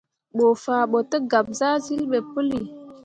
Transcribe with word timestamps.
Bə 0.35 0.45
faa 0.63 0.83
ɓo 0.91 0.99
tə 1.09 1.17
gab 1.31 1.47
zahsyil 1.59 2.03
ɓe 2.11 2.17
pəli. 2.33 2.59